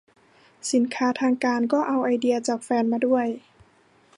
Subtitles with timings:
[0.71, 3.27] สินค้าทางการก็เอาไอเดียจากแฟนมาด้วย